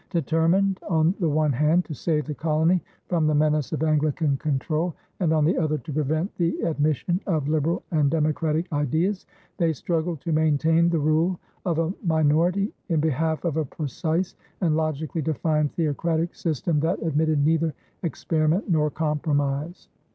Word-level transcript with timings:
Determined, 0.09 0.79
on 0.89 1.13
the 1.19 1.29
one 1.29 1.53
hand, 1.53 1.85
to 1.85 1.93
save 1.93 2.25
the 2.25 2.33
colony 2.33 2.81
from 3.07 3.27
the 3.27 3.35
menace 3.35 3.71
of 3.71 3.83
Anglican 3.83 4.35
control, 4.35 4.95
and, 5.19 5.31
on 5.31 5.45
the 5.45 5.55
other, 5.55 5.77
to 5.77 5.93
prevent 5.93 6.35
the 6.37 6.59
admission 6.61 7.19
of 7.27 7.47
liberal 7.47 7.83
and 7.91 8.09
democratic 8.09 8.65
ideas, 8.73 9.27
they 9.57 9.73
struggled 9.73 10.19
to 10.21 10.31
maintain 10.31 10.89
the 10.89 10.97
rule 10.97 11.39
of 11.67 11.77
a 11.77 11.93
minority 12.03 12.73
in 12.89 12.99
behalf 12.99 13.45
of 13.45 13.57
a 13.57 13.65
precise 13.65 14.33
and 14.61 14.75
logically 14.75 15.21
defined 15.21 15.71
theocratic 15.73 16.33
system 16.33 16.79
that 16.79 16.99
admitted 17.03 17.37
neither 17.45 17.71
experiment 18.01 18.67
nor 18.67 18.89
compromise. 18.89 19.87